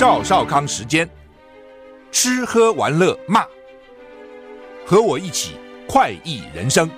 [0.00, 1.06] 赵少康时间，
[2.10, 3.44] 吃喝玩乐骂，
[4.86, 6.90] 和我一起快意人生。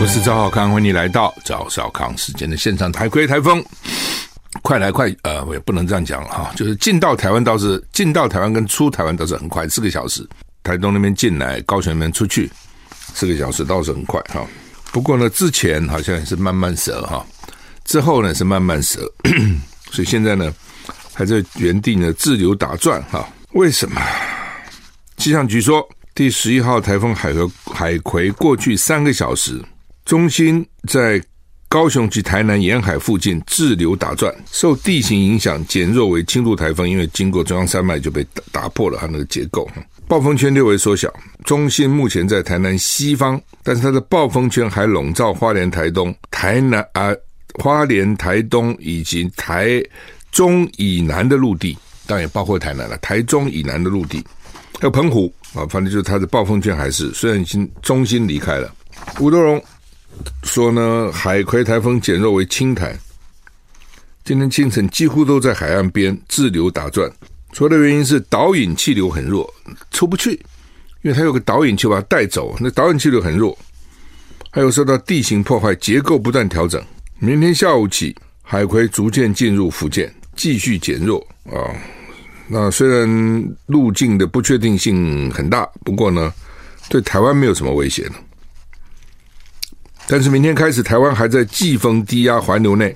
[0.00, 2.90] 我是赵少康，欢迎你来到赵少康时间的现场。
[2.90, 3.62] 台规台风
[4.62, 10.26] 快来快，呃，我也不能这样讲了哈，就是进到台湾倒是进到台湾跟出台湾倒是很快，四个小时。
[10.62, 12.50] 台东那边进来，高雄那边出去，
[13.12, 14.46] 四个小时倒是很快哈。
[14.92, 17.22] 不过呢，之前好像也是慢慢折哈。
[17.86, 19.10] 之后呢是慢慢折，
[19.90, 20.52] 所以现在呢
[21.14, 23.26] 还在原地呢滞留打转哈。
[23.52, 23.98] 为什么？
[25.16, 29.58] 气象局说，第十一号台风海和海葵过去三个小时，
[30.04, 31.22] 中心在
[31.68, 39.68] 高雄及台南沿海附近滞留打转，受地形影响减弱为轻度台风，因为经过中央山脉就被打打破了它那个结构。
[40.06, 41.12] 暴风圈略微缩小，
[41.44, 47.10] 中心目前在台南西方，但是它的暴风圈还笼罩花莲、台东、台南啊。
[47.58, 49.82] 花莲、台东以及台
[50.30, 51.76] 中以南的陆地，
[52.06, 52.96] 当然也包括台南了。
[52.98, 54.24] 台中以南的陆地，
[54.74, 58.72] 还有澎湖啊，反正就是它的暴风圈还是虽然已经中心离开了。
[59.18, 59.62] 吴德荣
[60.44, 62.96] 说呢，海葵台风减弱为轻台，
[64.24, 67.10] 今天清晨几乎都在海岸边滞留打转。
[67.52, 69.50] 主要的原因是导引气流很弱，
[69.90, 70.32] 出不去，
[71.02, 73.56] 因为它有个导引气把它带走，那导引气流很弱，
[74.50, 76.82] 还有受到地形破坏，结构不断调整。
[77.18, 81.72] 明天下午起，海葵逐渐进入福建，继续减弱啊。
[82.46, 86.30] 那虽然路径的不确定性很大，不过呢，
[86.90, 88.12] 对台湾没有什么威胁了。
[90.06, 92.94] 但是明天开始，台湾还在季风低压环流内，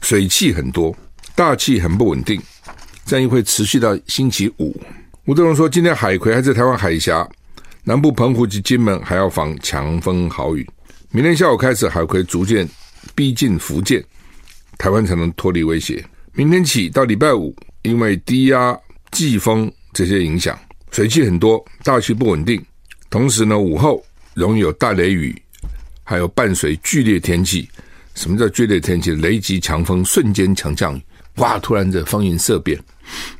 [0.00, 0.96] 水汽很多，
[1.34, 2.40] 大气很不稳定，
[3.04, 4.80] 这样会持续到星期五。
[5.24, 7.28] 吴德荣说，今天海葵还在台湾海峡
[7.82, 10.64] 南部，澎湖及金门还要防强风豪雨。
[11.10, 12.68] 明天下午开始，海葵逐渐。
[13.14, 14.04] 逼近福建，
[14.78, 16.04] 台湾才能脱离威胁。
[16.32, 18.78] 明天起到礼拜五，因为低压、
[19.10, 20.58] 季风这些影响，
[20.90, 22.62] 水汽很多，大气不稳定。
[23.08, 25.34] 同时呢，午后容易有大雷雨，
[26.04, 27.68] 还有伴随剧烈天气。
[28.14, 29.12] 什么叫剧烈天气？
[29.12, 31.02] 雷击、强风、瞬间强降雨，
[31.36, 31.58] 哇！
[31.58, 32.78] 突然这风云色变，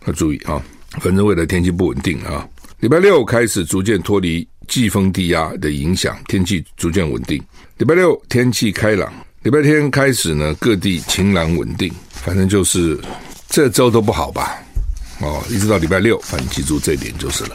[0.06, 0.62] 要注意啊！
[1.00, 2.49] 反正未来天气不稳定啊。
[2.81, 7.43] 礼拜六开始逐渐脱离季风低压的影响，天气逐渐稳定。
[7.78, 9.12] 礼拜六天气开朗。
[9.47, 12.99] 礼拜天开始呢，各地晴朗稳定，反正就是
[13.49, 14.61] 这周都不好吧？
[15.21, 17.51] 哦，一直到礼拜六，反正记住这一点就是了。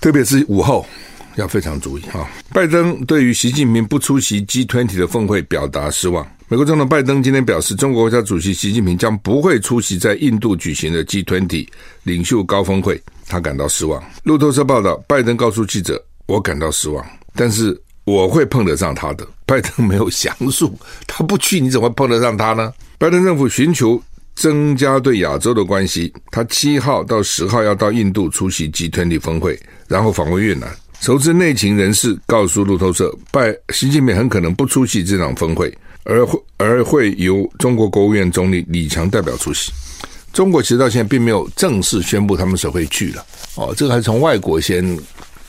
[0.00, 0.86] 特别是午后
[1.34, 2.26] 要非常注意哈。
[2.54, 6.26] 拜登对于习近平不出席 G20 的峰会表达失望。
[6.48, 11.68] 美国总统拜登今天表示，中国国家主席习近平将不会出席在印度举行的 G20
[12.04, 14.02] 领袖高峰会，他感到失望。
[14.22, 20.76] 路透社报道，拜登告诉记者：“我感到失望，但是。”我会碰得上他的，拜登没有详述，
[21.06, 22.72] 他不去，你怎么碰得上他呢？
[22.98, 24.02] 拜登政府寻求
[24.34, 30.68] 增加对亚洲的关系，他七号到十号要到印度出席 G20 峰会，然后访问越南。
[31.00, 35.72] 熟知内情人士告诉路透社，拜习近平很可能不出席这场峰会，
[36.04, 39.72] 而会而会由中国国务院总理李强代表出席。
[40.32, 43.24] 中国其实到现在并没有正式宣布他们谁会去了，
[43.54, 44.98] 哦，这个还是从外国先。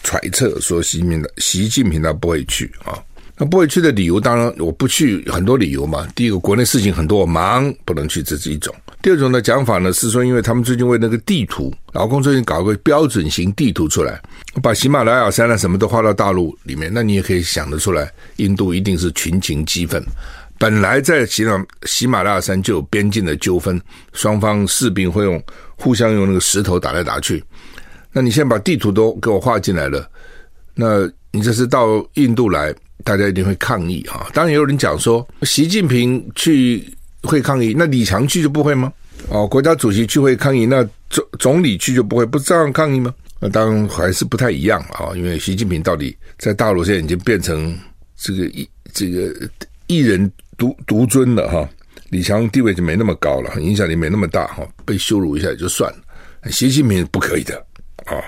[0.03, 2.99] 揣测说习近平的习近平他不会去啊，
[3.37, 6.07] 那不会去的理由当然我不去很多理由嘛。
[6.15, 8.73] 第一个国内事情很多，我忙不能去，这是一种。
[9.01, 14.21] 第二种的讲法呢是说，因为他们最近为那个地图，劳工最近搞个标准型地图出来，
[14.61, 20.01] 把喜马拉雅山啊什么都划到大陆里面，那你也可以想得出来，印度一定是群情激愤。
[20.57, 23.81] 本来在喜马喜马拉雅山就有边境的纠纷，
[24.13, 25.41] 双方士兵会用
[25.75, 27.43] 互相用那个石头打来打去。
[28.13, 30.07] 那你现在把地图都给我画进来了，
[30.75, 32.73] 那你这是到印度来，
[33.03, 34.27] 大家一定会抗议啊！
[34.33, 36.87] 当然也有人讲说，习近平去
[37.23, 38.93] 会抗议，那李强去就不会吗？
[39.29, 43.13] 哦，国家主席去会抗议，那总总理去就不会不照样抗议吗？
[43.39, 47.75] 那当然还是不太一样啊，因为习近平到底在大陆现在已经变成
[48.15, 49.33] 这个一这个
[49.87, 51.67] 一人独独尊了哈。
[52.09, 56.51] 李强地位就没那么高了，影响力没那么大哈，被羞辱一下也就算了。
[56.51, 57.65] 习近平不可以的
[58.05, 58.21] 啊，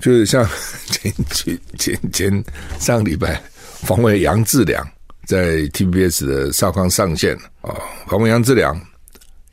[0.00, 0.48] 就是像
[0.90, 2.44] 前前前前
[2.78, 3.40] 上个礼拜
[3.82, 4.86] 访问杨志良，
[5.26, 7.74] 在 TBS 的少康上线啊，
[8.08, 8.80] 访问杨志良，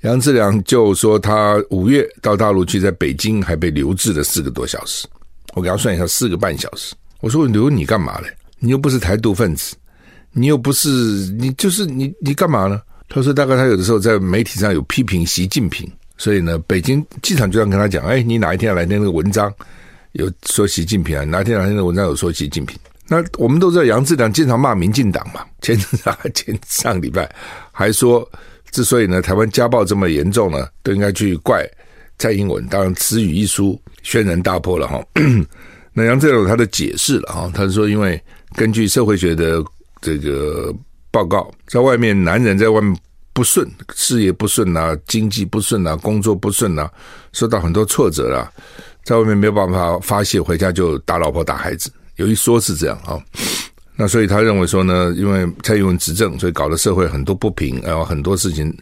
[0.02, 5.08] 杨志良就说他五月到大陆去，在北京还被留置了四个多小时。
[5.54, 6.94] 我给他算一下，四个半小时。
[7.22, 8.28] 我说我留你干嘛嘞？
[8.60, 9.76] 你又不是台独分子。
[10.38, 10.90] 你又不是
[11.40, 12.82] 你，就是你，你干嘛呢？
[13.08, 19.54] 他说，大概他有的时候在媒体上有批评习近平，所以呢，北京机场就要跟他讲，哎，你哪一天要来那个文章
[20.14, 21.24] 有说习近平啊？
[21.24, 22.78] 哪一天哪天的文章有说习近平？
[23.08, 27.30] 那我们都知道杨志良经常骂民进党嘛，前上前上礼拜
[27.72, 28.28] 还说，
[28.72, 31.64] 之所以呢台湾家暴这么严重呢，都应该去怪
[32.18, 32.66] 蔡英文。
[32.68, 35.04] 当然，词语一出，轩然大波了哈。
[35.94, 38.22] 那杨志良他的解释了哈，他说，因为
[38.56, 39.64] 根据社会学的。
[40.02, 40.72] 这个
[41.10, 42.96] 报告，在外面男人在外面
[43.36, 46.90] 不顺，事业不顺啊，经济不顺啊，工作不顺啊，
[47.34, 48.50] 受到很多挫折啊，
[49.04, 53.20] 在外面没有办法发泄，回家就打老婆打孩子，有一说是这样啊。
[53.98, 58.74] 那所以他认为说呢，因为蔡英文执政，所以搞得社会很多不平，然后很多事情，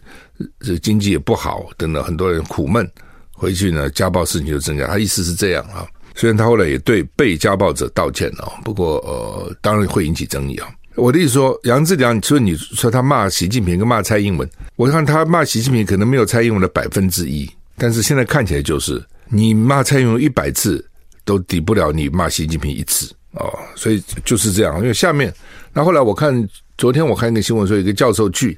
[0.60, 2.88] 这经济也不好，等等，很多人苦闷，
[3.32, 4.86] 回去呢家暴事情就增加。
[4.86, 5.84] 他意思是这样啊。
[6.14, 10.68] 虽然他后来也对被家暴者道歉了，不过呃，当然会引起争议啊。
[10.96, 20.84] 我的意思说，杨志良，说你说他骂习近平跟骂蔡英文，我看他骂习近平可能没有蔡英文的百分之一，但是现在看起来就是你骂蔡英文一百次
[21.24, 24.76] 都抵不了你骂习近平一次哦，所以就是这样。
[24.76, 25.34] 因为下面，
[25.72, 26.48] 那后，来我看
[26.78, 28.56] 昨天我看一个新闻说，一个教授去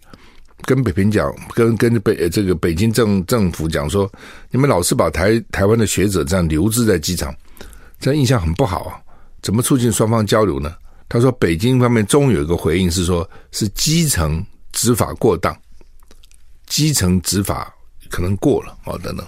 [0.62, 4.11] 跟北平讲，跟跟北这个北京政政府讲说，
[4.50, 7.35] 你们老是把台台湾的学者这样留置在机场，
[7.99, 9.00] 这样印象很不好啊，
[9.41, 10.75] 怎么促进双方交流呢？
[11.08, 15.56] 他说：“北京方面终于有一个回应，是说，是基层执法过当，
[16.67, 17.73] 基层执法
[18.11, 19.25] 可能过了啊，等等。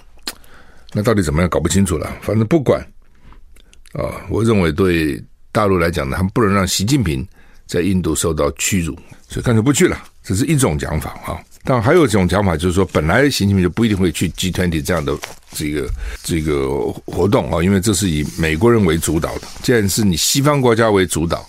[0.91, 1.49] 那到底怎么样？
[1.49, 2.17] 搞不清楚了。
[2.21, 2.81] 反正不管
[3.93, 5.23] 啊，我认为对
[5.53, 7.25] 大陆来讲呢，他们不能让习近平
[7.65, 8.93] 在印度受到屈辱，
[9.29, 9.97] 所以干脆不去了。
[10.21, 11.39] 这是一种讲法啊。
[11.63, 15.17] 但还有一种讲法，就是说，本来习近平就不一定会去 G20 这样的
[15.51, 15.89] 这个
[16.23, 16.67] 这个
[17.05, 21.47] 活动啊，因为这是以美国人为主导的，既然是你西方国家为主导。”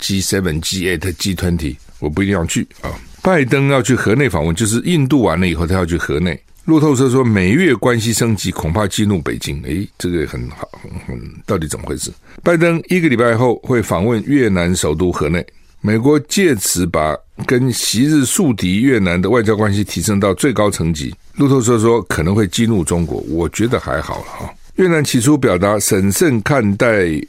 [0.00, 2.90] G seven、G eight、G twenty，我不一定要去啊。
[3.22, 6.40] 拜登要去河内访问，就是印度完了以后，他要去河内。
[6.64, 9.60] 路透社说，美越关系升级恐怕激怒北京。
[9.62, 10.68] 诶，这个很好，
[11.06, 12.10] 很，到底怎么回事？
[12.42, 15.44] 拜登一个礼拜后会访问越南首都河内，
[15.80, 21.14] 美国借此把跟昔日宿敌越南的外交关系提升到最高层级。
[21.34, 24.54] 路透社说可能会激怒中国，我觉得还好了哈。
[24.76, 27.20] 越南起初表达审慎看待。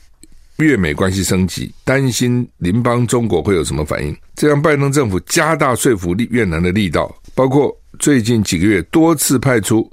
[0.62, 9.90] 越美关系升级，担心邻邦中国会有什么反应，这让拜登政府加大说服力越南的力道，包括最近几个月多次派出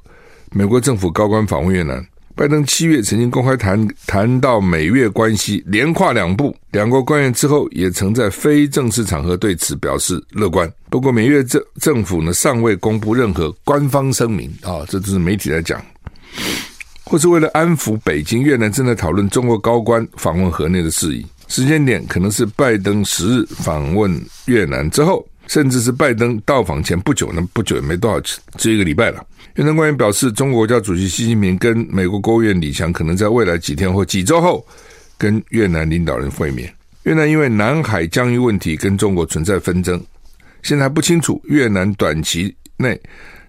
[0.52, 2.04] 美国政府高官访问越南。
[2.34, 10.72] 拜登七月曾经公开谈谈到美越关系，连跨两步，两国官员之后也曾在非正式场合对此表示乐观。
[10.88, 15.84] 不过，美越政政府呢尚未公布任何官方声明啊，这只是媒体在讲。
[17.08, 28.20] 或是为了安抚北京，越南正在讨论中国高官访问河内的事宜，时间点可能是拜登十日访问越南之后，甚至是拜登到访前不久呢，不久也没多少，
[28.58, 29.24] 只一个礼拜了。
[29.54, 34.64] 越南官员表示，中国国家主席习近平跟美国国务院李强可能在未来几天或几周后
[35.16, 36.70] 跟越南领导人会面。
[37.04, 39.98] 越南因为南海疆域问题跟中国存在纷争，
[40.62, 43.00] 现在还不清楚越南短期内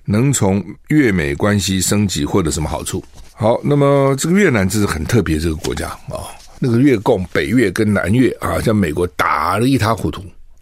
[0.05, 3.03] 能从越美关系升级获得什么好处。
[3.41, 6.27] 好，那么这个越南这是很特别这个国家啊、
[6.59, 10.21] 那个越共北越跟南越啊，像美国打得一塌糊涂，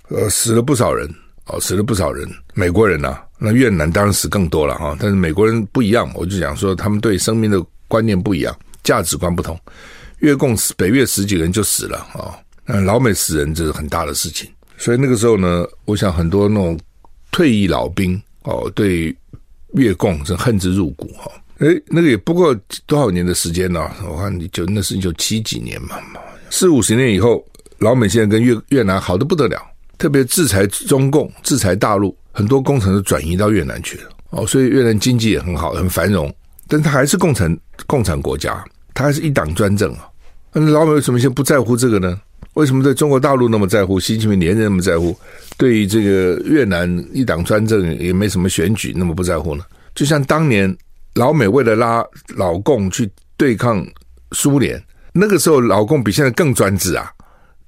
[0.10, 1.10] 呃，死了不少人
[1.48, 9.60] 哦，死了不少人，美国人呐、啊，那越南当然死更多了哈，但是美国人不一样，我就讲说他们对生命的观念不一样，价值观不同，
[10.19, 16.79] 越共死北越十几个人就死了啊，那、老美死人这是很大的事情，所以那个时候呢，我想很多那种
[17.31, 19.17] 退役老兵哦，对
[19.74, 21.25] 越共是恨之入骨哈。
[21.25, 25.98] 哦诶，那个也不过多少年的时间呢、我看你就那是一九七几年嘛，
[26.52, 27.44] 四五十年以后，
[27.80, 29.60] 老美现在跟越越南好得不得了，
[29.98, 34.04] 特别制裁中共、制裁大陆，很多工程都转移到越南去了。
[34.30, 36.32] 哦，所以越南经济也很好，很繁荣，
[36.68, 40.08] 但它还是共产共产国家，它还是一党专政啊。
[40.54, 42.22] 那老美为什么现在不在乎这个呢？
[42.54, 44.00] 为什么对中国大陆那么在乎？
[44.00, 45.18] 习近平连任那么在乎？
[45.58, 49.64] 对于这个越南一党专政也没什么选举，那么不在乎呢？
[49.96, 50.76] 就像当年。
[51.18, 52.06] 老美为了拉
[52.36, 53.86] 老共去对抗
[54.34, 54.82] 苏联。
[55.12, 57.12] 那个时候，老共比现在更专制啊，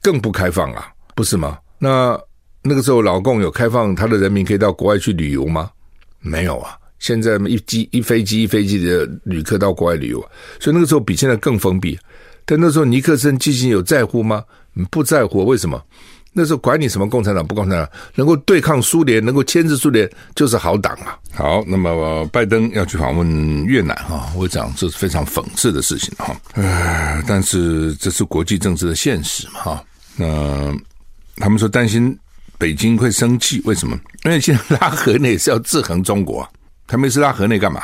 [0.03, 1.57] 更不开放啊，不是吗？
[1.79, 2.19] 那
[2.61, 5.71] 那个时候，老共有开放他的人民可以到国外去旅游吗？
[6.19, 6.77] 没有啊。
[6.99, 10.19] 现在一机一飞机一飞机的旅客到国外旅游，
[10.59, 11.97] 所以那个时候比现在更封闭。
[12.45, 14.43] 但那时候尼克森基金有在乎吗？
[14.91, 15.45] 不在乎。
[15.45, 15.81] 为什么？
[16.31, 21.17] 那时候管你什么共产党不共产党，能够对抗苏联，能够牵制苏联，就是好党啊。
[21.33, 26.35] 好，那么拜登要去访问越南哈，我讲这是非常讽刺的事情哈。
[26.53, 29.83] 唉，但是这是国际政治的现实嘛哈。
[30.15, 30.75] 那
[31.37, 32.17] 他们说担心
[32.57, 33.97] 北京会生气，为什么？
[34.25, 36.47] 因为现在拉河内是要制衡中国。
[36.87, 37.83] 他们是拉河内干嘛？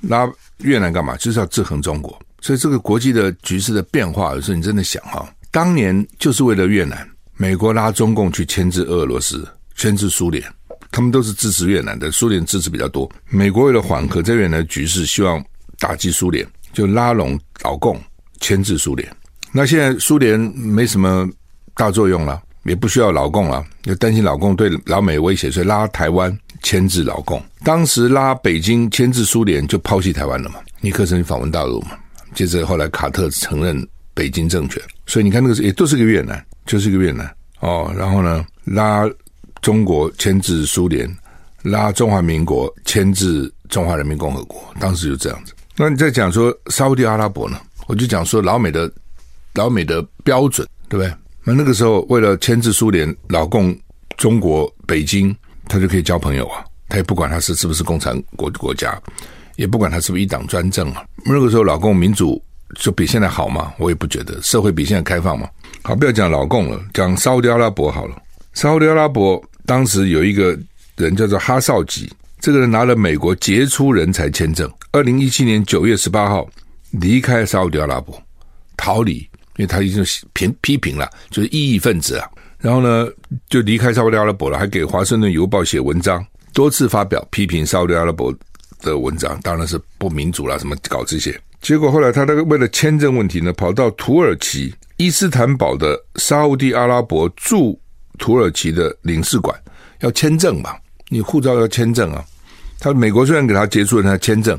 [0.00, 1.16] 拉越南干嘛？
[1.16, 2.18] 就是要制衡中国。
[2.40, 7.06] 所以这个国际的局势的变化，有时候你真的想哈，当年就是为了越南，
[7.38, 10.44] 美国拉中共去牵制俄罗斯、牵制苏联，
[10.90, 13.10] 他们都是支持越南的，苏联支持比较多。
[13.30, 15.42] 美国为了缓和在越南的局势，希望
[15.78, 17.98] 打击苏联，就拉拢老共
[18.40, 19.08] 牵制苏联。
[19.52, 21.26] 那现在苏联没什么
[21.74, 26.36] 大作用了，也不需要老共了，又担心老共对老美威胁，所以拉台湾。
[26.60, 30.56] 牵制老共，当时拉北京牵制苏联，就抛弃台湾了嘛？
[30.80, 31.92] 尼克森访问大陆嘛？
[32.34, 33.86] 接着后来卡特承认
[34.18, 37.94] 北京政权，所以你看那个也都是个越南，就是个越南哦。
[37.96, 39.08] 然后呢，拉
[39.62, 41.08] 中国牵制苏联，
[41.62, 45.54] 拉中华民国牵制中华人民共和国，当时就这样子。
[45.76, 47.60] 那你再讲说沙乌地阿拉伯呢？
[47.86, 48.90] 我就讲说老美的
[49.54, 51.14] 老美的标准，对不对？
[51.44, 53.72] 那那个时候为了牵制苏联，老共
[54.16, 55.32] 中国北京。
[55.70, 58.98] 他就可以交朋友啊，他也不管他是是不是共产国国家，
[59.56, 61.04] 也不管他是不是一党专政啊。
[61.26, 62.42] 那个时候老共民主
[62.76, 63.72] 就比现在好吗？
[63.78, 65.48] 我也不觉得，社会比现在开放嘛。
[65.82, 68.16] 好，不要讲老共了，讲沙乌地阿拉伯好了。
[68.52, 70.58] 沙乌地阿拉伯当时有一个
[70.96, 72.10] 人叫做哈绍吉，
[72.40, 76.46] 这个人拿了美国杰出人才签证，二零一七年九月十八号
[76.90, 78.20] 离开沙乌地阿拉伯，
[78.76, 79.18] 逃离，
[79.56, 82.28] 因为他已经评批评了，就是异议分子啊。
[82.58, 83.08] 然后呢，
[83.48, 88.34] 就离开沙乌地阿拉伯了，还给《华盛顿邮报》写文章，多次发表批评沙乌地阿拉伯
[88.80, 91.40] 的文章，当然是不民主了，什么搞这些。
[91.60, 97.78] 结果后来他那个为了签证问题呢，跑到土耳其伊斯坦堡的沙乌地阿拉伯驻
[98.18, 99.56] 土耳其的领事馆
[100.00, 100.76] 要签证嘛，
[101.08, 102.24] 你护照要签证啊。
[102.80, 104.58] 他美国虽然给他结束了他签证，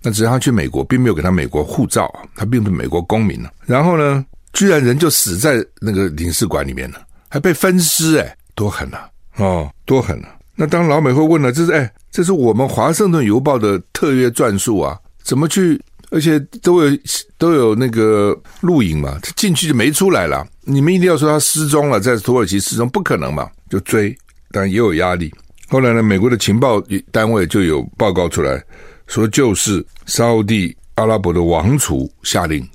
[0.00, 3.50] 但只是他去美国，并没有给他美国护照，他并不是美国公民呢。
[3.66, 7.02] 然后呢，居然人就死在那个领事馆里面了。
[7.28, 9.10] 还被分尸哎，多狠呐、啊！
[9.36, 10.34] 哦，多狠啊！
[10.54, 15.80] 那当老美会问了，这是哎，这是我们《华盛顿邮报》的特约撰述啊，怎么去？
[16.10, 16.98] 而且都有
[17.36, 20.46] 都有那个录影嘛，他进去就没出来了。
[20.62, 23.48] 你们一定要说他失踪了，在土耳其失踪，不可能嘛？
[23.68, 24.16] 就追，
[24.50, 25.32] 但也有压力。
[25.68, 28.62] 后来呢，美国的情报单位就有报告出来，
[29.06, 32.66] 说就是沙乌地阿拉伯的王储下令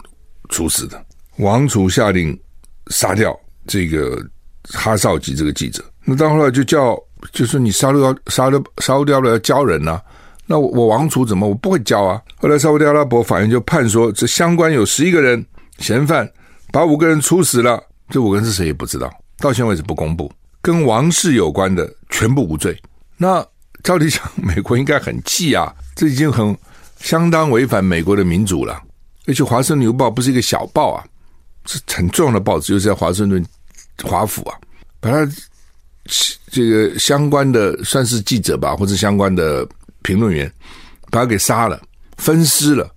[0.49, 1.03] 处死的，
[1.37, 2.39] 王储下令
[2.87, 3.37] 杀掉
[3.67, 4.21] 这个。
[4.71, 6.97] 哈绍吉这个记者，那到后来就叫，
[7.33, 10.01] 就说你沙乌要沙乌沙乌掉了要交人呐、啊，
[10.45, 12.21] 那我我王储怎么我不会交啊？
[12.37, 15.45] 后来沙乌地阿拉伯法院就判说，这相关有十一个人
[15.79, 16.29] 嫌犯，
[16.71, 20.31] 把五个人处死了，这五个人是谁也不知道，到现在为止不公布，
[20.61, 22.77] 跟王室有关的全部无罪。
[23.17, 23.45] 那
[23.83, 26.55] 照理讲，美国应该很气啊，这已经很
[26.99, 28.81] 相当违反美国的民主了。
[29.25, 31.03] 而且《华盛顿邮报》不是一个小报啊，
[31.65, 33.45] 是很重要的报纸，就是在华盛顿。
[34.03, 34.57] 华府啊，
[34.99, 35.31] 把它
[36.47, 39.65] 这个相关的算是记者吧，或者相关的
[40.03, 40.51] 评论员，
[41.09, 41.81] 把他给杀了，
[42.17, 42.87] 分尸了，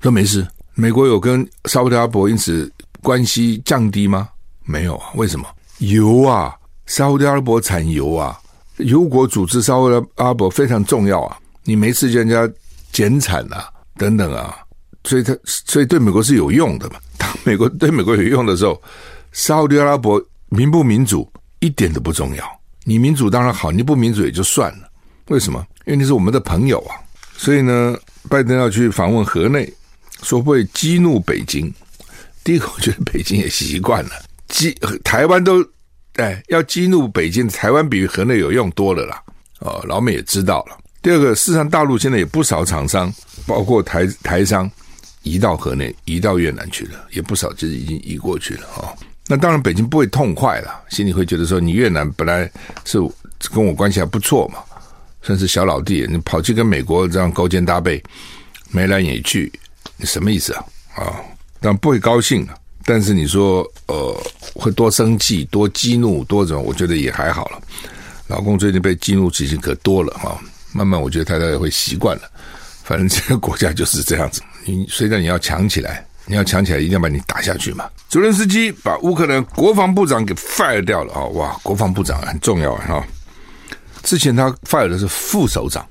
[0.00, 0.46] 说没事。
[0.74, 4.28] 美国有跟沙乌地阿拉伯因此关系降低吗？
[4.64, 5.46] 没有啊，为什么？
[5.78, 6.54] 油啊，
[6.86, 8.38] 沙乌地阿拉伯产油啊，
[8.78, 12.50] 油国组织沙乌地阿拉伯非常重要啊，你没事就人家
[12.90, 14.56] 减产啊，等等啊，
[15.04, 16.96] 所以他所以对美国是有用的嘛。
[17.18, 18.80] 当 美国对美国有用的时候。
[19.36, 21.28] 沙乌地阿拉伯民不民主
[21.58, 24.88] 一点都不重要，你民主当然好，你不民主也就算了。
[25.26, 25.66] 为什么？
[25.84, 26.96] 因为你是我们的朋友啊。
[27.36, 27.96] 所以呢，
[28.28, 29.70] 拜登要去访问河内，
[30.22, 31.72] 说会激怒北京。
[32.42, 34.10] 第一个，我觉得北京也习惯了，
[34.48, 34.72] 激
[35.02, 35.64] 台湾都
[36.14, 39.22] 哎要激怒北京，台湾比河内有用多了啦。
[39.60, 40.76] 哦，老美也知道了。
[41.02, 43.12] 第二个，事实上大陆现在有不少厂商，
[43.46, 44.70] 包括台台商，
[45.22, 48.66] 移到河内，移到越南去了，也不少就是已经移过去了。
[48.76, 52.50] 哦那当然，北京不会痛快了，心里会觉得说，你越南本来
[52.84, 52.98] 是
[53.50, 54.58] 跟我关系还不错嘛，
[55.24, 58.00] 算是小老弟，你跑去跟美国这样勾肩搭背，
[58.70, 59.50] 眉来眼去，
[59.96, 60.64] 你什么意思啊？
[60.96, 61.16] 啊，
[61.60, 62.54] 当然不会高兴了。
[62.84, 64.14] 但是你说，呃，
[64.54, 66.60] 会多生气、多激怒、多怎么？
[66.60, 67.58] 我觉得也还好了。
[68.26, 70.38] 老公最近被激怒事情可多了哈，
[70.72, 72.22] 慢慢我觉得他他也会习惯了。
[72.82, 77.88] 反正这个国家就是这样子，你虽然你要强起来，你要强起来，一定要把你打下去嘛。
[78.10, 81.24] 泽连斯基把乌克兰国防部长给 fire 掉了啊！
[81.28, 83.02] 哇，国防部长很重要啊！
[84.04, 85.84] 之前他 fire 的是副首长，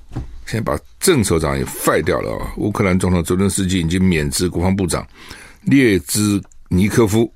[0.46, 2.53] 现在把正首长也 fire 掉了啊！
[2.58, 5.05] 乌克兰总统泽连斯基已经免职国防部长
[5.63, 7.29] 列兹尼科夫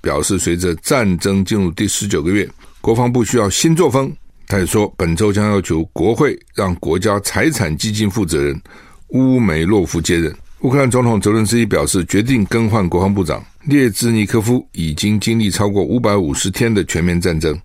[0.00, 2.48] 表示，随着战争进入第十九个月，
[2.80, 4.12] 国防部需要新作风。
[4.48, 8.60] 他也说，本周将要求国会让国家财产基金负责人
[9.08, 10.34] 乌梅洛夫接任。
[10.60, 17.58] 乌克兰总统泽伦斯基表示，决定更换国防部长列兹尼科夫已经经历超过五百五十天的全面战争。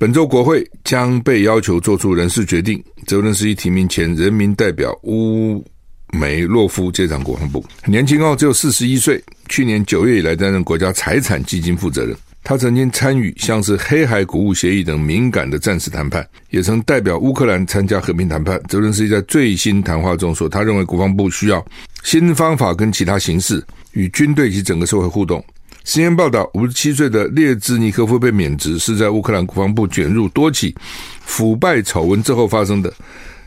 [0.00, 2.82] 本周国会将被要求做出人事决定。
[3.06, 5.62] 泽伦斯基提名前人民代表乌
[6.10, 9.22] 梅洛夫接掌国防部，年轻哦，只有四十一岁。
[9.50, 12.16] 去年九月以来担任国家财产基金负责人。
[12.42, 18.58] 他曾经参与像是黑海谷物协议等敏感的战时谈判，也曾代表乌克兰参加和平谈判。
[18.70, 21.62] 泽伦斯基在最新谈话中说，他认为国防部需要
[22.04, 25.44] 新方法跟其他形式与军队及整个社会互动。
[25.84, 30.74] 新闻报道，五十七岁的列兹尼科夫被免职是在乌克兰国防部卷入多起
[31.22, 32.92] 腐败丑闻之后发生的。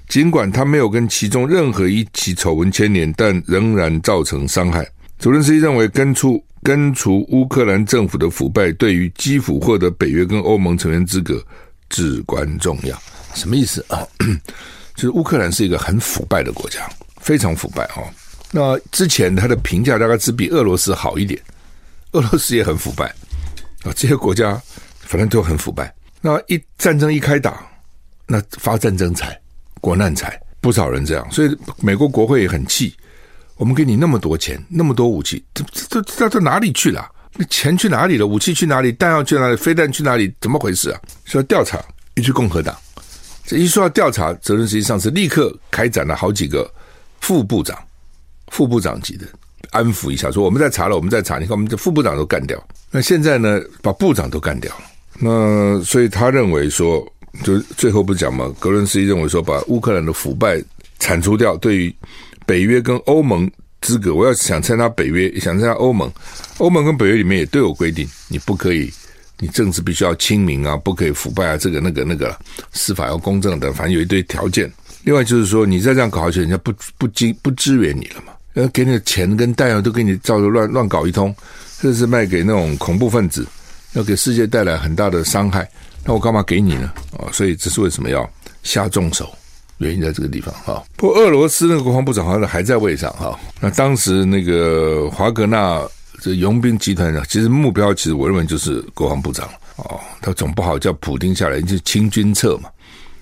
[0.10, 4.88] 尽管他没有跟其中任何一起丑闻牵连，但仍然造成伤害。
[5.18, 6.44] 泽伦斯基认为根除。
[6.66, 11.44] 根除乌克兰政府的腐败，对于基辅获得北约跟欧盟成员资格
[11.90, 12.98] 至关重要。
[13.34, 14.00] 什么意思啊？
[14.96, 18.08] 就是乌克兰是一个很腐败的国家，非常腐败哦。
[18.50, 21.38] 那之前他的评价大概只比俄罗斯好一点，
[22.14, 23.06] 俄罗斯也很腐败
[23.84, 23.94] 啊。
[23.96, 24.60] 这些国家
[25.02, 25.94] 反正都很腐败。
[26.22, 27.64] 那一战争一开打，
[28.26, 29.40] 那发战争财、
[29.82, 32.96] 国难财，不少人这样，所以美国国会也很气。
[33.56, 37.08] 我们给你那么多钱，那么多武器，这这这到哪里去了？
[37.36, 38.26] 那钱去哪里了？
[38.26, 38.92] 武器去哪里？
[38.92, 39.56] 弹药去哪里？
[39.56, 40.34] 飞弹去哪里？
[40.40, 41.00] 怎么回事啊？
[41.26, 41.84] 说要调查，
[42.16, 42.76] 一去共和党，
[43.46, 46.72] 这一说要调查，责任实际上是立刻开展了好几个
[47.22, 47.78] 副部长、
[48.48, 49.28] 副部长级的
[49.74, 52.58] 安抚一下，说我们在查了，我们在查，你看我们这副部长都干掉，
[52.90, 54.84] 那现在呢，把部长都干掉了。
[55.20, 57.06] 那所以他认为说，
[57.44, 60.64] 就最后不讲嘛，格伦斯基认为说，把乌克兰的腐败
[61.00, 61.94] 铲除掉，对于。
[62.46, 66.12] 北约跟欧盟资格，我要想参加北约，想参加欧盟，
[66.58, 68.92] 欧盟跟北约里面也都有规定，你不可以，
[69.40, 72.38] 你政治必须要清明啊，不可以腐败啊，这个那个那个，
[72.74, 74.70] 司法要公正的，反正有一堆条件。
[75.04, 78.33] 另外就是说，你再这样搞下去，人家不不支不支援你了嘛？
[78.54, 81.36] 要给你的钱跟弹药都给你照着乱乱搞一通，
[81.80, 83.46] 这是卖给那种恐怖分子，
[83.94, 85.70] 要给世界带来很大的伤害，
[86.06, 86.92] 那我干嘛给你呢？
[87.18, 88.30] 啊，所以这是为什么要
[88.64, 89.30] 下重手？
[89.80, 93.38] 原因在这个地方哈，不过俄罗斯那个国防部长好像还在位上哈。
[93.60, 95.82] 那当时那个华格纳
[96.22, 102.70] 这佣兵集团呢，其实目标其实我认为就是国防部长哦，他总不好叫普丁下来就清君侧嘛。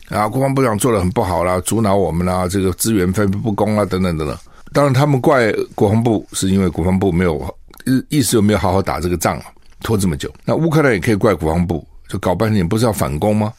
[0.09, 4.37] 啊，国防部长做得很不好啦，阻挠我们啦，这个资源分配不公啊，等等等等。
[4.73, 7.37] 当然他们怪国防部，是因为国防部没有
[7.85, 9.45] 意意思有没有好好打这个仗啊，
[9.81, 10.31] 拖这么久。
[10.45, 13.51] 那乌克兰也可以怪国防部，就搞半天不是要反攻吗？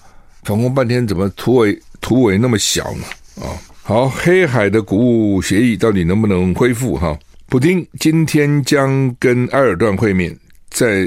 [0.43, 1.79] 反攻半天怎么突围？
[2.01, 3.05] 突围那么小呢？
[3.47, 3.47] 啊，
[3.83, 6.97] 好，黑海的谷物协议到底能不能恢复？
[6.97, 10.37] 哈，普丁今天将跟埃尔段会面，
[10.69, 11.07] 在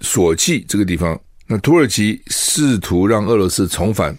[0.00, 1.18] 索契这个地方。
[1.46, 4.14] 那土耳其试图让俄罗斯重返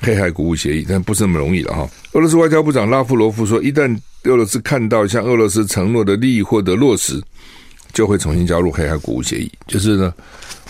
[0.00, 1.88] 黑海谷物协议，但不是那么容易了哈。
[2.12, 7.22] 俄罗斯外交部长拉夫罗夫说，一旦俄罗斯看到向俄罗斯承诺的利益获得落实，
[7.92, 9.50] 就会重新加入黑海谷物协议。
[9.66, 10.12] 就是呢，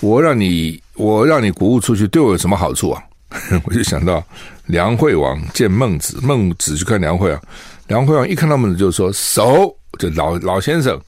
[0.01, 3.03] 我让你，我让你谷物出去，对我有什么好处啊？
[3.65, 4.23] 我就想到
[4.67, 7.41] 梁惠王见孟子，孟子去看梁惠王，
[7.87, 11.01] 梁惠王一看到孟子就说：“熟，就老老先生，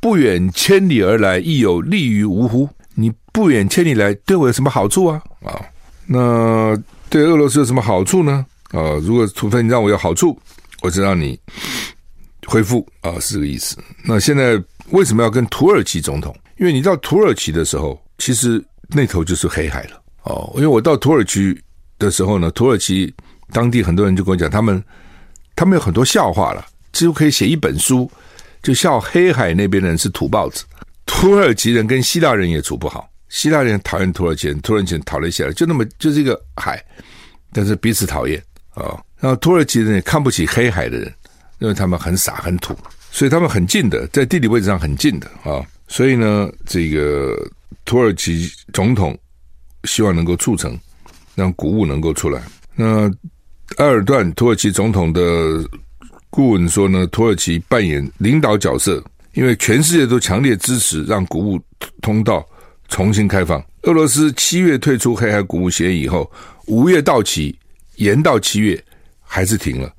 [0.00, 2.68] 不远千里而来，亦有利于吾乎？
[2.96, 5.22] 你不远千里来，对我有什么好处啊？
[5.44, 5.54] 啊，
[6.06, 6.76] 那
[7.10, 8.46] 对俄罗斯有什么好处呢？
[8.70, 10.38] 啊，如果除非你让我有好处，
[10.80, 11.38] 我就让你
[12.46, 13.76] 恢复啊，是这个意思。
[14.04, 16.34] 那现在为什么要跟土耳其总统？
[16.56, 21.60] 因为你到土耳其的时候，其实那头就是黑海了。”哦，因为我到土耳其
[21.98, 23.12] 的时候呢，土耳其
[23.50, 24.80] 当地很多人就跟我讲，他们
[25.56, 28.08] 他们有很多笑话了，几乎可以写一本书，
[28.62, 30.62] 就笑黑海那边的人是土包子，
[31.06, 36.84] 土耳其人跟希腊人也处不好，希腊人讨厌土耳其人，土耳其人讨厌希腊，就那么就是一个海，
[37.52, 38.38] 但是彼此讨厌
[38.74, 39.00] 啊、哦。
[39.18, 41.10] 然后土耳其人也看不起黑海的人，
[41.60, 42.76] 因为他们很傻很土，
[43.10, 47.34] 所以他们很近的，在地理位置上很近的啊、所以呢，这个
[47.86, 49.18] 土耳其总统。
[49.84, 50.78] 希望能够促成
[51.34, 52.42] 让谷物能够出来。
[52.74, 53.10] 那
[53.78, 55.66] 埃尔段土耳其总统的
[56.28, 61.58] 顾问说呢，土耳其扮演领导角色，因为全世界都强烈支持让谷物
[62.02, 62.46] 通道
[62.90, 63.64] 重新开放。
[63.84, 66.30] 俄罗斯七月退出黑海谷物协议以后，
[66.66, 67.58] 五月到期，
[67.96, 68.78] 延到七月
[69.20, 69.90] 还是停了。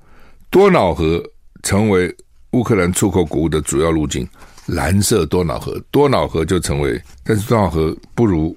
[0.51, 1.23] 多瑙河
[1.63, 2.15] 成为
[2.51, 4.27] 乌克兰出口谷物的主要路径。
[4.67, 8.56] 蓝色多瑙河，多瑙河就成为，但是多瑙河不如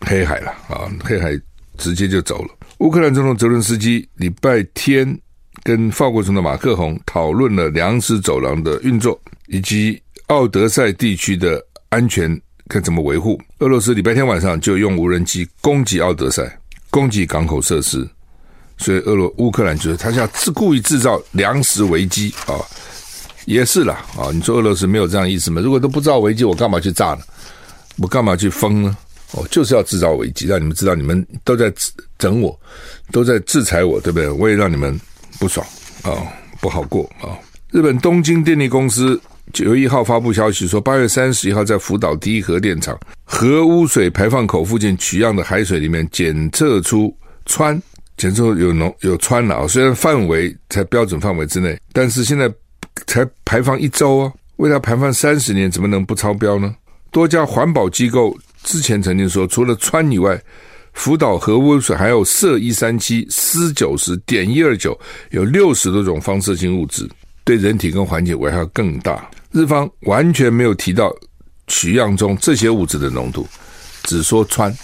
[0.00, 0.90] 黑海了啊！
[1.02, 1.40] 黑海
[1.78, 2.48] 直接就走了。
[2.78, 5.16] 乌克兰总统泽伦斯基礼拜天
[5.62, 13.40] 跟法国总统马克宏讨论了粮食走廊的运作，以及奥德赛地区的安全该怎么维护。
[13.58, 16.58] 俄罗斯礼拜天晚上就用无人机攻击奥德赛，
[16.90, 18.08] 攻击港口设施，
[18.78, 22.54] 所以俄罗乌克兰觉得他想自故意制造粮食危机啊！
[23.46, 25.60] 也是啦，啊，你说俄罗斯没有这样意思吗？
[25.60, 27.20] 如果都不知道危机，我干嘛去炸呢？
[27.98, 28.96] 我干嘛去封呢？
[29.32, 31.72] 哦，就是要制造危机，让你们知道你们都在
[32.18, 32.58] 整我，
[33.12, 34.30] 都在制裁我，对不对？
[34.30, 34.98] 我也让你们
[35.38, 35.66] 不爽
[36.02, 36.10] 啊，
[36.60, 37.36] 不好过啊。
[37.70, 39.20] 日本东京电力公司
[39.52, 47.80] 九月一号发布消息说，八月三十一号在福岛第一核电厂核污水排放口附近取样的海水里面检测出氚，
[48.16, 49.68] 检测有浓有氚了啊。
[49.68, 52.52] 虽然范围在标准范围之内，但是现在。
[53.08, 56.72] 才排放一周啊，为它排放三十年，怎么能不超标呢？
[57.10, 60.40] 多家环保机构之前曾经说，除了氚以外，
[60.92, 64.98] 福岛核污水还有铯一三七、铯九十、碘一二九，
[65.32, 67.06] 有六十多种放射性物质，
[67.44, 69.30] 对人体跟环境危害更大。
[69.52, 71.14] 日方完全没有提到
[71.66, 73.46] 取样中这些物质的浓度，
[74.02, 74.74] 只说氚，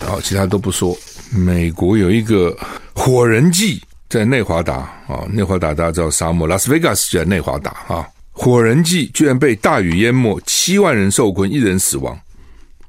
[0.00, 0.96] 然后其他都不说。
[1.30, 2.56] 美国有一个
[2.94, 3.82] 火人祭。
[4.08, 8.08] 在内华达啊，内华达大家知道沙漠，拉斯维加斯就在内华达啊。
[8.32, 12.18] 火人祭居然被大雨淹没，七万人受困，一人死亡。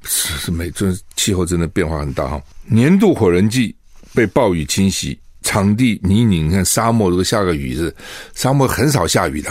[0.02, 2.40] 是是，美这气候真的变化很大哈。
[2.64, 3.76] 年度火人祭
[4.14, 7.94] 被暴雨侵袭，场地泥泞，你看沙漠如果下个雨是，
[8.34, 9.50] 沙漠很少下雨的。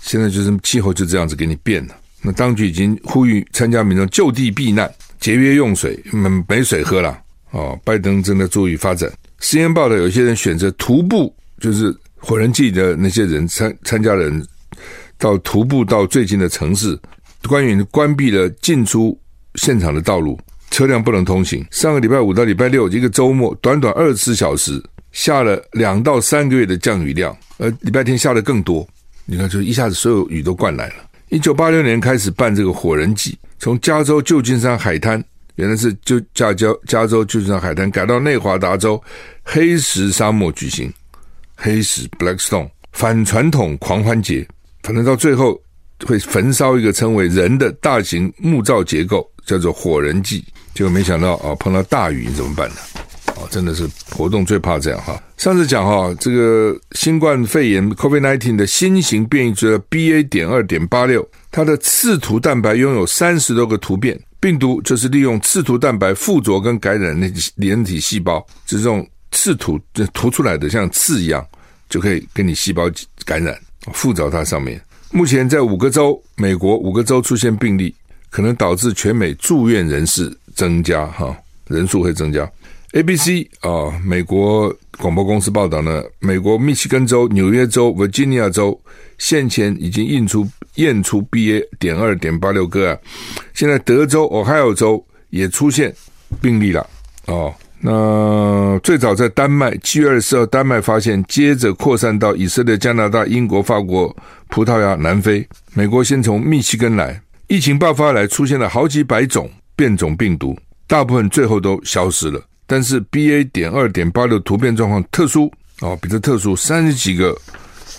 [0.00, 1.94] 现在就是气候就这样子给你变了。
[2.20, 7.18] 那当局已经呼吁参加民众就地避难，节约用水，没没水喝了。
[7.50, 9.10] 哦，拜登正在注意发展。
[9.40, 14.44] 实验报道，有些人选择徒步，就是火人祭的那些人参参加人，
[15.18, 16.98] 到徒步到最近的城市。
[17.46, 19.18] 官员关闭了进出
[19.56, 20.38] 现场的道路，
[20.70, 21.64] 车辆不能通行。
[21.70, 24.82] 上个礼拜五到礼拜六一个周末，短短二十四小时
[25.14, 28.86] 下了两到三个月的降雨量，呃礼拜天下的更多。
[29.24, 30.94] 你看，就一下子所有雨都灌来了。
[31.30, 35.24] 一九八六年开始办这个火人祭，从加州旧金山海滩。
[35.56, 39.00] 原来是就加加加州旧金山海滩改到内华达州
[39.44, 40.92] 黑石沙漠举行
[41.54, 44.44] 黑石 Blackstone 反传统狂欢节，
[44.82, 45.56] 反正到最后
[46.04, 50.44] 会焚烧一个称为人的大型木造结构，叫做火人祭。
[50.74, 52.76] 结果没想到啊，碰到大雨你怎么办呢？
[53.36, 55.20] 啊，真的是活动最怕这样哈。
[55.36, 60.28] 上次讲哈，这个新冠肺炎 COVID-19 的新型变异株 BA.
[60.28, 64.18] 点二点八六，它的刺突蛋白拥有三十多个突变。
[64.40, 71.44] 病毒就是利用刺突蛋白附着跟感染那连体细胞，这种刺突就突出来的像刺一样，
[71.88, 72.90] 就可以跟你细胞
[73.24, 73.58] 感染
[73.92, 74.80] 附着它上面。
[75.10, 77.94] 目前在五个州，美国五个州出现病例，
[78.30, 81.34] 可能导致全美住院人士增加哈，
[81.68, 82.48] 人数会增加。
[82.94, 88.80] ABC 啊，美国广播公司报道呢，美国密西根州、纽约州、维吉尼亚州
[89.18, 90.48] 现前已经印出。
[90.76, 91.64] 验出 BA.
[91.78, 92.98] 点二点八六个案，
[93.52, 95.94] 现在德州、Ohio 州也出现
[96.42, 96.84] 病例了
[97.26, 97.54] 哦。
[97.78, 104.12] 那最早在丹麦，七月二十四号，丹麦发现，接着扩散到以色列、加拿大、英国、法国、
[104.48, 105.46] 葡萄牙、南非。
[105.74, 112.42] 美国先从密西根来，疫情爆发来，出现了好几百种变种病毒，大部分最后都消失了。
[112.66, 113.50] 但是 BA.
[113.52, 117.36] 点二点八六突变状况特殊哦，比较特殊，三十几个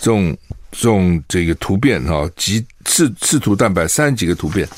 [0.00, 0.36] 这种。
[0.72, 4.68] 这种这个突变哈，及刺刺突蛋白三十几个突变，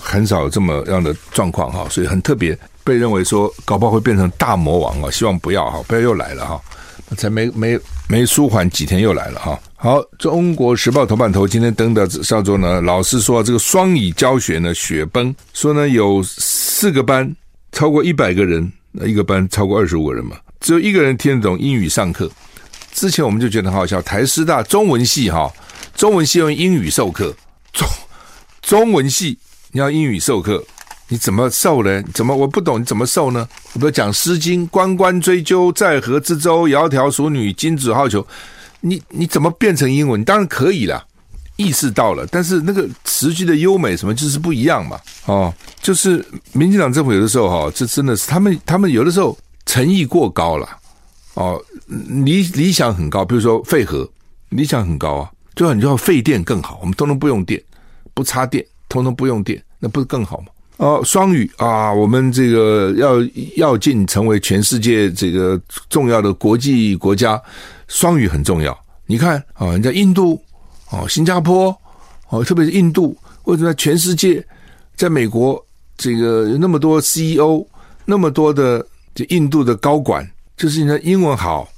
[0.00, 6.60] 很少有这么样的状况哈，所以很特别，被认为说搞不好会变成大魔王啊，希望不要哈，不要又来了哈，
[7.16, 7.78] 才没没
[8.08, 9.56] 没舒缓几天又来了哈。
[9.76, 17.32] 好，中国时报头版头今天登的上周呢，老师说这个双语教学呢雪崩，说呢有四个班
[17.70, 22.30] 超过一百个人，那一个班超过二十五个人嘛，只有一个人听得懂英语上课。
[22.92, 25.50] 之前我们就觉得很好笑，台师大中文系哈，
[25.94, 27.34] 中文系用英语授课，
[27.72, 27.88] 中
[28.60, 29.38] 中文系
[29.70, 30.62] 你要英语授课，
[31.06, 32.02] 你怎么授呢？
[32.12, 33.48] 怎么我不懂你怎么授呢？
[33.74, 38.26] 我比如讲《诗经》，关关雎鸠，在河之洲，窈窕淑女，君子好逑。
[38.80, 40.24] 你你怎么变成英文？
[40.24, 41.06] 当然可以了，
[41.60, 44.98] 意识到了，但是那个词句的优美什么就是不一样嘛。
[45.26, 50.66] 哦，就是民进党政府有的时候哈，这真的是他们他们有的时候诚意过高了。
[51.34, 51.62] 哦，
[52.24, 54.08] 理理想很高，比如说废核，
[54.48, 57.62] 理想很高啊，最好你就要废电更好，我们通通不用电，
[58.14, 60.46] 不插电，通通不用电，那不是更好吗？
[60.78, 63.16] 哦，双语啊，我们这个要
[63.56, 67.40] 要进成为全世界这个重要的国际国家，
[67.86, 68.76] 双语很重要。
[69.06, 70.42] 你看啊，人家印度
[70.90, 71.76] 哦，新加坡
[72.28, 74.44] 哦，特别是印度，为什么全世界，
[74.96, 75.64] 在美国
[75.96, 77.64] 这个有那么多 CEO，
[78.04, 81.68] 那么多的就印度的高管，就是因为英文好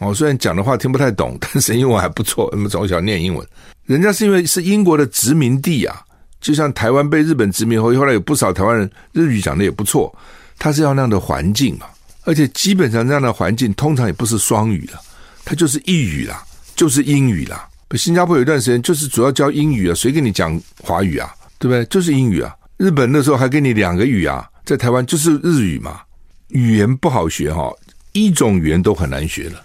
[0.00, 3.46] 哦，虽然讲的话听不太懂， 但是英文还不错，那么从小念英文，
[3.86, 6.02] 人家是因为是英国的殖民地啊，
[6.40, 10.14] 就像台湾被日本殖民后，后来有不少台湾人日语讲的也不错，
[10.58, 11.86] 他是要那样的环境嘛，
[12.24, 15.00] 而且基本上这样的环境通常也不是双语了，
[15.44, 16.44] 它就是一语啦，
[16.76, 17.67] 就是英语啦。
[17.96, 21.34] 新加坡有一段时间就是主要教英语啊，谁跟你讲华语啊？
[21.58, 21.84] 对不对？
[21.86, 22.54] 就是英语啊。
[22.76, 26.00] 日本那时候还给你两个语啊，在台湾就是日语嘛。
[26.48, 27.70] 语言不好学哈，
[28.12, 29.62] 一种语言都很难学了。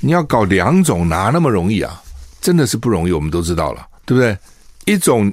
[0.00, 2.02] 你要搞两种，哪那么容易啊？
[2.40, 4.36] 真的是不容易，我们都知道了，对不对？
[4.84, 5.32] 一种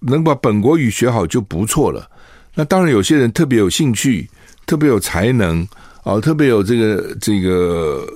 [0.00, 2.08] 能把本国语学好就不错了。
[2.54, 4.28] 那当然，有些人特别有兴趣，
[4.66, 5.66] 特别有才能
[6.02, 8.06] 啊，特别有这个这个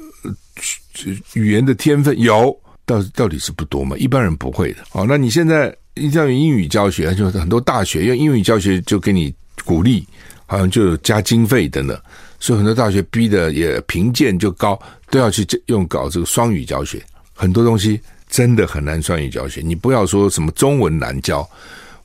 [1.33, 2.55] 语言的天分有。
[2.87, 3.97] 到到底是不多嘛？
[3.97, 4.79] 一般人不会的。
[4.93, 10.07] 哦，那你现在一定要用英语教学，就很多大学用英语教学就给你鼓励，
[10.47, 11.99] 好像就有加经费等等，
[12.39, 14.79] 所以很多大学逼的也评鉴就高，
[15.11, 17.03] 都要去用搞这个双语教学。
[17.33, 21.49] 很多东西真的很难双语教学，你不要说什么中文难教，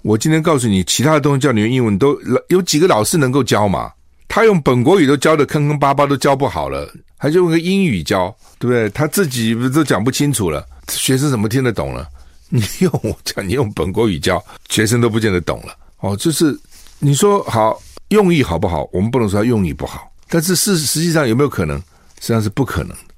[0.02, 3.92] 我今天告诉你，其他的东西教你用英文都有几个老师能够教嘛？
[4.28, 6.88] 他用本国语都教的坑坑巴巴，都教不好了。
[7.22, 8.90] 还就用个英语教，对不对？
[8.92, 12.08] 他自己都讲不清楚了，学生怎么听得懂了？
[12.48, 15.76] 你用我讲，你用本国语教，学生都不见得懂了。
[16.00, 16.58] 哦，就是
[16.98, 17.78] 你说好
[18.08, 18.90] 用意好不好？
[18.94, 21.78] 我们不能说他用意不好，但是事实际上有没有可能？
[22.22, 23.14] 实际上是不可能的，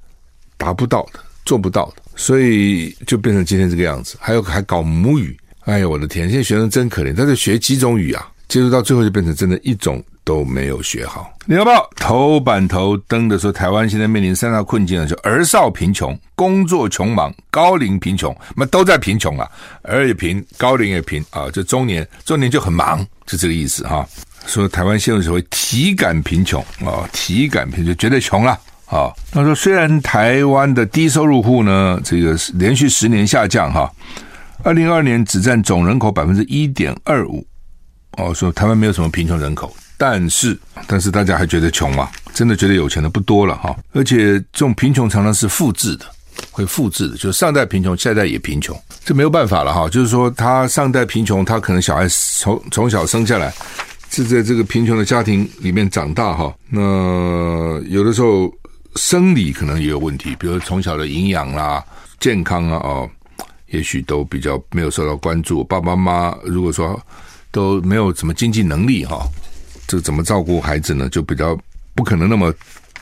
[0.58, 4.18] 达不到的，做不到的，所以就变成今天这个样子。
[4.20, 6.28] 还有还搞母语，哎呀，我的天！
[6.28, 8.30] 现在学生真可怜，他在学几种语啊？
[8.52, 10.04] 接触到最后就变成真的一种。
[10.24, 11.34] 都没有学好。
[11.48, 19.50] 《联合报》头版头登的说，台湾现在面临三大困境啊，就儿少贫穷、工作穷忙、高龄贫穷，那都在贫穷啊，
[19.82, 24.08] 儿也贫，高龄也贫啊，就中年，中年就很忙，就这个意思哈。
[24.46, 28.52] 说台湾现在所谓体感贫穷啊，体感贫穷绝对穷了
[28.86, 29.10] 啊。
[29.32, 33.92] 他说，虽然台湾的低收入户呢，这个连续十年下降哈，
[34.64, 37.44] 二零二二年只占总人口百分之一点二五
[38.18, 39.76] 哦，说台湾没有什么贫穷人口。
[39.98, 42.10] 但是，但是大家还觉得穷吗？
[42.34, 43.76] 真的觉得有钱的不多了哈。
[43.94, 46.06] 而且这种贫穷常常是复制的，
[46.50, 49.88] 会复制的，就是上代贫穷，下代也贫穷，这没有办法了哈。
[49.88, 53.54] 就是说，他上代贫穷，他可能小孩从从小生下来
[54.10, 56.52] 是在这个贫穷的家庭里面长大哈。
[56.68, 58.52] 那有的时候
[58.96, 61.84] 生理可能也有问题，比如从小的营养啦、
[62.20, 63.10] 健康啊哦，
[63.68, 65.64] 也许都比较没有受到关注。
[65.64, 67.00] 爸爸妈妈如果说
[67.52, 69.28] 都没有什么经济能力哈。
[69.88, 71.10] 这怎么照顾孩子呢？
[71.10, 71.58] 就比较
[71.94, 72.54] 不可能那么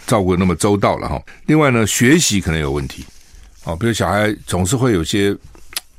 [0.07, 1.21] 照顾那么周到了哈。
[1.45, 3.05] 另外呢，学习可能有问题
[3.63, 5.35] 哦，比如小孩总是会有些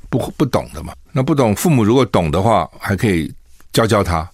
[0.09, 0.93] 不不懂的嘛。
[1.13, 3.33] 那不懂，父母如果懂的话，还可以
[3.71, 4.29] 教教他。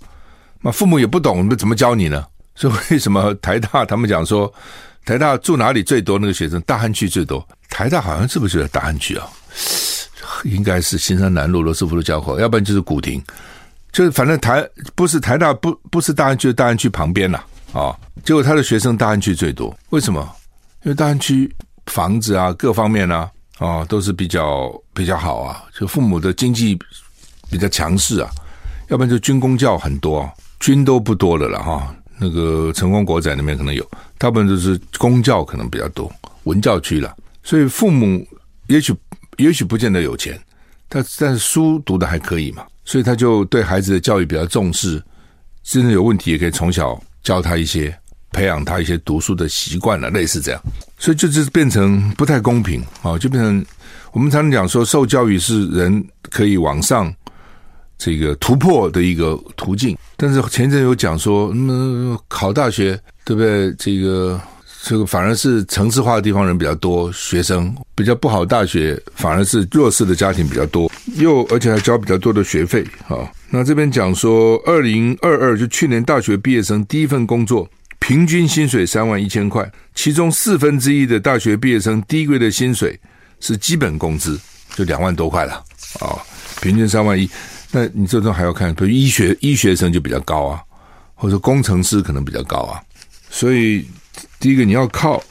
[0.62, 2.26] 那父母也不懂，那怎么教你呢？
[2.56, 4.52] 所以为什么台大他们讲说，
[5.06, 6.18] 台大住哪里最多？
[6.18, 7.48] 那个学生大汉区最多。
[7.70, 9.30] 台大好像是不是在大汉区啊？
[10.44, 13.24] 应该是新山南路罗斯福路交口，要不然就是古亭。
[13.98, 17.40] 就是反正台不是台大不不是大安区，大安区旁边呐
[17.74, 20.36] 啊、结果他的学生大安区最多，为什么？
[20.84, 21.52] 因为大安区
[21.88, 26.78] 房子啊各方面啊啊、都是比较比较好啊，就父母的经济
[27.50, 28.30] 比较强势啊，
[28.90, 31.92] 要不然就军公教很多，军都不多了了哈。
[32.20, 33.84] 那个成功国仔那边可能有，
[34.20, 38.24] 大部分都是公教可能比较多，文教区了，所以父母
[38.68, 38.94] 也许
[39.38, 40.40] 也许不见得有钱，
[40.88, 42.64] 但但是书读得还可以嘛。
[42.88, 45.04] 所以他就对孩子的教育比较重视，
[45.62, 47.94] 真的有问题也可以从小教他一些，
[48.32, 50.62] 培养他一些读书的习惯了，类似这样。
[50.98, 53.66] 所以就就是变成不太公平啊，就变成
[54.14, 57.14] 我们常常讲说，受教育是人可以往上
[57.98, 59.98] 这个突破的一个途径。
[60.16, 63.74] 但是前阵有讲说，嗯，考大学对不对？
[63.74, 64.40] 这个。
[64.84, 68.46] 这个反而是城市化的地方人比较多，学生比较不好。
[68.46, 73.30] 大学反而是弱势的家庭比较多，又而且还交比较多的学费啊。
[73.50, 77.68] 那这边讲说，二零二二就去年大学毕业生第一份工作
[78.00, 82.98] 平均薪水三万一千块，其中四分之一的大学毕业生第一个月的薪水
[83.40, 84.40] 是基本工资，
[84.76, 85.56] 就两万多块了
[86.00, 86.16] 啊，
[86.62, 87.30] 平均三万一。
[87.72, 90.62] 那你这都还要看，比如医学医学生就比较高啊，
[91.16, 92.80] 或者工程师可能比较高啊，
[93.30, 93.86] 所以。
[94.40, 95.24] 第一个，你要靠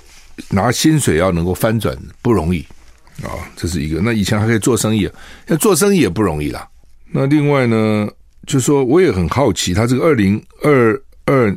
[0.50, 2.64] 拿薪水要能够翻转不容易
[3.22, 4.00] 啊，这是一个。
[4.00, 5.08] 那以前还可以做生意，
[5.46, 6.68] 要做生意也不容易啦。
[7.10, 8.08] 那另外呢，
[8.46, 11.56] 就说我也很好奇，他这个二零二二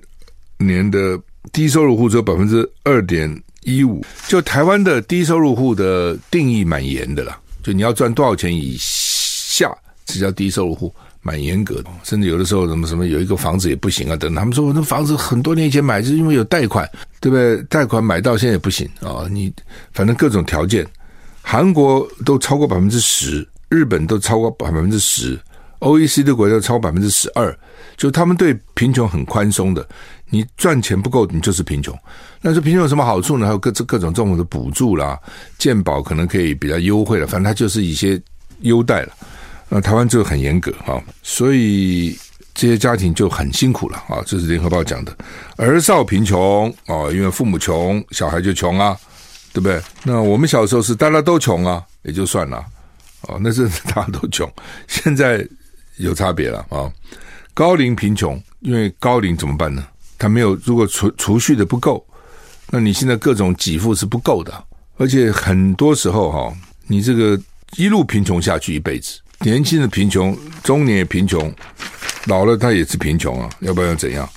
[0.57, 1.19] 年的
[1.51, 7.39] 低收入户只有百分之二点一五，就台湾的低收入户的定义蛮严的啦。
[7.61, 9.69] 就你要赚多少钱以下，
[10.05, 11.89] 这叫低收入户，蛮严格的。
[12.03, 17.61] 甚至有的时候什么什么有一个房子也不行啊，等他们说我那房子很多年以前买，就是因为有贷款，对不对？
[17.63, 19.53] 贷款买到现在也不行啊，你
[19.91, 20.85] 反正各种条件，
[21.41, 25.39] 韩国都超过百分之十，日本都超过百分之十
[25.79, 27.57] ，OECD 国家超过百分之十二，
[27.97, 29.87] 就他们对贫穷很宽松的。
[30.31, 31.97] 你赚钱不够，你就是贫穷。
[32.39, 33.47] 那这贫穷有什么好处呢？
[33.47, 35.19] 还有各各种政府的补助啦，
[35.57, 37.25] 健保可能可以比较优惠了。
[37.25, 38.21] 反正它就是一些
[38.59, 39.13] 优待了。
[39.69, 42.17] 那台湾就很严格啊，所以
[42.55, 44.21] 这些家庭就很辛苦了啊。
[44.25, 45.15] 这是联合报讲的，
[45.57, 48.97] 儿少贫穷啊，因为父母穷，小孩就穷啊，
[49.53, 49.81] 对不对？
[50.03, 52.65] 那我们小时候是大家都穷啊，也就算了
[53.21, 54.51] 哦，那是 大家都穷。
[54.87, 55.47] 现在
[55.97, 56.91] 有差别了啊，
[57.53, 59.85] 高龄贫穷，因为高龄怎么办呢？
[60.17, 62.05] 他没有，如果储储蓄的不够，
[62.71, 64.51] 那你现在各种给付是不够的，
[64.97, 66.53] 而且很多时候哈，
[66.87, 67.39] 你这个
[67.77, 71.53] 一路贫穷下去一辈子，年轻的贫穷，中年也贫穷，
[72.25, 74.27] 老了他也是贫穷啊，要不然要怎样，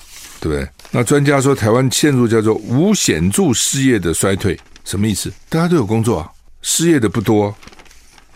[0.41, 0.69] 对不对？
[0.91, 5.33] 那专家说台湾陷入叫做无显著失业的衰退，什么意思？
[5.49, 6.31] 大家都有工作啊，
[6.63, 7.55] 失业的不多，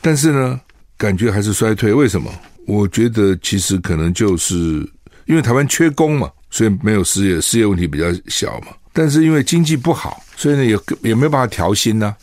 [0.01, 0.61] 但是呢，
[0.97, 2.31] 感觉还是衰退，为什么？
[2.67, 4.55] 我觉得其实可能就是
[5.27, 6.31] 因为台湾缺工嘛。
[6.49, 8.69] 所以没有失业，失业问题比较小嘛。
[8.93, 12.15] 但是因为经济不好，所以呢也也没有办法调薪呢、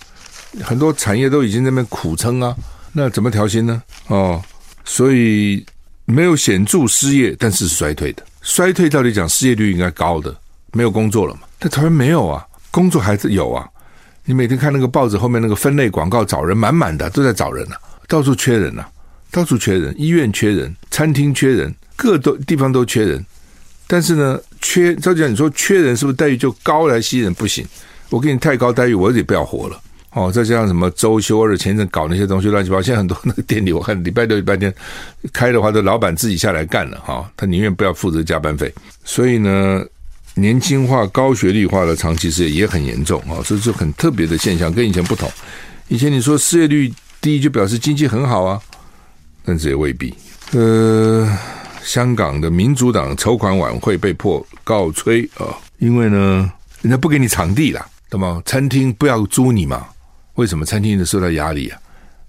[0.63, 2.55] 很多产业都已经在那边苦撑啊，
[2.93, 3.81] 那怎么调薪呢？
[4.07, 4.41] 哦，
[4.85, 5.65] 所以
[6.05, 8.23] 没有显著失业，但是是衰退的。
[8.41, 10.35] 衰退到底讲失业率应该高的，
[10.71, 11.41] 没有工作了嘛。
[11.57, 13.67] 但台湾没有啊，工作还是有啊。
[14.25, 17.75] 你每天看那个报纸后面那个分类广告，找人满满的，都在找人呢、
[18.07, 18.85] 到处缺人呢、
[19.31, 23.25] 到处缺人，医院缺人，餐厅缺人，各都地方都缺人。
[23.87, 27.33] 但是呢，缺照讲，你说缺人是不是待遇就高来吸人？
[27.33, 27.65] 不行，
[28.09, 29.81] 我给你太高待遇，我也不要活了。
[30.13, 34.73] 哦，再加上什么周休二日，前阵搞那些东西乱七八糟，现在很多那个店里，我看礼拜六、礼拜天
[35.31, 38.73] 开的话，都老板自己下来干了哈、他宁愿不要负责加班费。
[39.03, 39.83] 所以呢，
[40.35, 45.29] 年轻化、高学历化的长期失业也很严重啊，这、是很特别的现象，跟以前不同。
[45.87, 48.61] 以前你说失业率低就表示经济很好啊，
[49.43, 50.13] 但是也未必。
[50.51, 51.29] 呃。
[51.83, 56.49] 香港的民主党筹款晚会被迫告吹啊，因为呢，
[56.81, 58.41] 人家不给你场地了，懂吗？
[58.45, 59.85] 餐厅不要租你嘛？
[60.35, 61.79] 为什么餐厅的受到压力啊？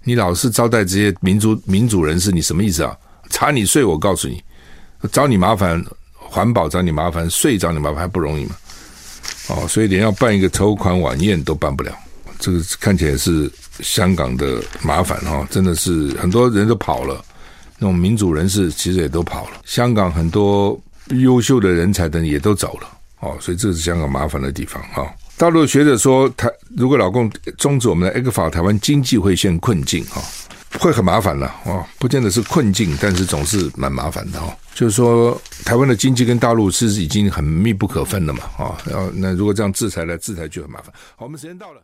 [0.03, 2.95] 你老是招待这些民主民主人士，你什么意思啊？
[3.31, 4.43] 查你税，我告诉你，
[5.11, 8.55] 找你麻烦，环保找你麻烦，税找你麻烦还不容易吗？
[9.49, 11.91] 哦，所以连要办一个筹款晚宴都办不了，
[12.37, 17.23] 这个看起来是香港的麻烦哈，真的是很多人都跑了。
[17.79, 22.87] 那种民主人士其实也都跑了，香港很多优秀的人才等也都走了，
[23.21, 25.11] 哦，所以这是香港麻烦的地方哈。
[25.37, 30.21] 大陆学者说，台如果老共终止我们的 ECFA，台湾经济会陷困境哈，
[30.79, 34.55] 会很麻烦了哦，不见得是困境，但是总是蛮麻烦的哈。
[34.73, 40.93] 就是说，台湾的经济跟大陆是已经很密不可分了嘛，啊，然后那如果这样制裁来制裁就很麻烦。
[41.17, 41.81] 好，我们时间到了。